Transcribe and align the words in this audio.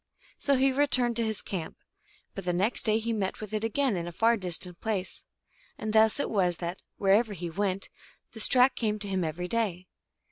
So 0.39 0.55
he 0.55 0.71
returned 0.71 1.15
to 1.17 1.23
his 1.23 1.43
camp; 1.43 1.77
but 2.33 2.43
the 2.43 2.53
next 2.53 2.87
day 2.87 2.97
he 2.97 3.13
met 3.13 3.39
with 3.39 3.53
it 3.53 3.63
again 3.63 3.95
in 3.95 4.07
a 4.07 4.11
far 4.11 4.35
distant 4.35 4.81
place. 4.81 5.25
And 5.77 5.93
thus 5.93 6.19
it 6.19 6.31
was 6.31 6.57
that, 6.57 6.81
wherever 6.97 7.33
he 7.33 7.51
went, 7.51 7.89
this 8.33 8.47
track 8.47 8.75
came 8.75 8.97
to 8.97 9.07
him 9.07 9.23
every 9.23 9.47
day. 9.47 9.85